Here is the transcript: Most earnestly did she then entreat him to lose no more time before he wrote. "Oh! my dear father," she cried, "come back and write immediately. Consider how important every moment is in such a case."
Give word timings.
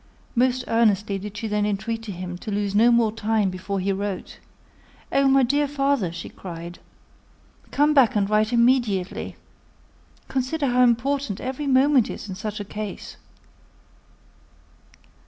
Most 0.33 0.63
earnestly 0.67 1.19
did 1.19 1.37
she 1.37 1.47
then 1.47 1.63
entreat 1.63 2.07
him 2.07 2.35
to 2.39 2.49
lose 2.49 2.73
no 2.73 2.89
more 2.91 3.11
time 3.11 3.51
before 3.51 3.79
he 3.79 3.91
wrote. 3.91 4.39
"Oh! 5.11 5.27
my 5.27 5.43
dear 5.43 5.67
father," 5.67 6.11
she 6.11 6.27
cried, 6.27 6.79
"come 7.69 7.93
back 7.93 8.15
and 8.15 8.27
write 8.27 8.51
immediately. 8.51 9.35
Consider 10.27 10.65
how 10.69 10.81
important 10.83 11.39
every 11.39 11.67
moment 11.67 12.09
is 12.09 12.27
in 12.27 12.33
such 12.33 12.59
a 12.59 12.65
case." 12.65 13.17